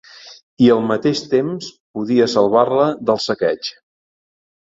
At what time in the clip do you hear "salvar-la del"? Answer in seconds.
2.35-3.23